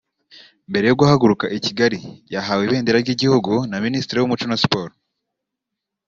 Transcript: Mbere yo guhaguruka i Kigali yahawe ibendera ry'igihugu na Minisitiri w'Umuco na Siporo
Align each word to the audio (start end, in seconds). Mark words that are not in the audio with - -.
Mbere 0.69 0.85
yo 0.87 0.97
guhaguruka 0.99 1.45
i 1.57 1.59
Kigali 1.65 1.97
yahawe 2.33 2.61
ibendera 2.65 2.97
ry'igihugu 3.03 3.51
na 3.69 3.77
Minisitiri 3.85 4.17
w'Umuco 4.19 4.45
na 4.47 4.57
Siporo 4.63 4.93